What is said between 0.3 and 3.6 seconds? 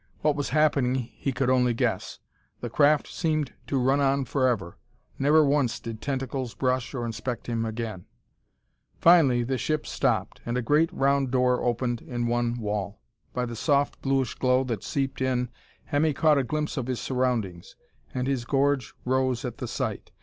was happening, he could only guess. The craft seemed